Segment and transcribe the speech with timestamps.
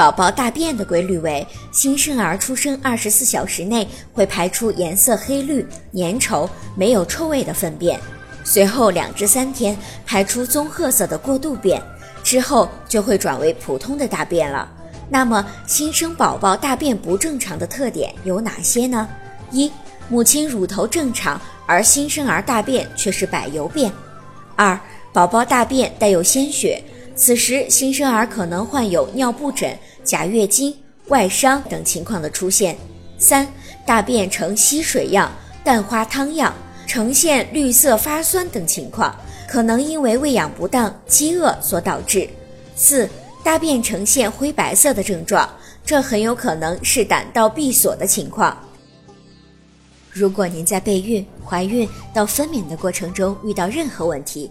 [0.00, 5.62] 宝宝大便的规律为：新生儿出生二十四小时内会排出颜色黑绿、
[5.92, 8.00] 粘稠、没有臭味的粪便，
[8.42, 9.76] 随后两至三天
[10.06, 11.82] 排出棕褐色的过渡便，
[12.24, 14.66] 之后就会转为普通的大便了。
[15.10, 19.06] 那么，新生宝宝大便不正常的特点有哪些呢？
[19.50, 19.70] 一、
[20.08, 23.90] 母亲乳头正常，而新生儿大便却是柏油便；
[24.56, 24.80] 二、
[25.12, 26.82] 宝宝大便带有鲜血。
[27.20, 30.74] 此时，新生儿可能患有尿布疹、假月经、
[31.08, 32.74] 外伤等情况的出现。
[33.18, 33.46] 三、
[33.84, 35.30] 大便呈稀水样、
[35.62, 36.54] 蛋花汤样，
[36.86, 39.14] 呈现绿色发酸等情况，
[39.46, 42.26] 可能因为喂养不当、饥饿所导致。
[42.74, 43.06] 四、
[43.44, 45.46] 大便呈现灰白色的症状，
[45.84, 48.56] 这很有可能是胆道闭锁的情况。
[50.10, 54.50] 如果您在备孕、怀孕到分娩的过程中遇到任何问题，